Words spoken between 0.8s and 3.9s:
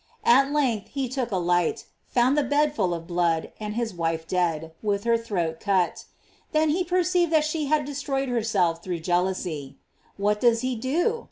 he took a light, found the bed full of blood, and